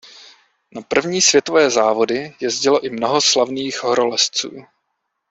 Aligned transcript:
Na 0.71 0.81
první 0.81 1.21
světové 1.21 1.69
závody 1.69 2.33
jezdilo 2.39 2.81
i 2.85 2.89
mnoho 2.89 3.21
slavných 3.21 3.83
horolezců. 3.83 4.51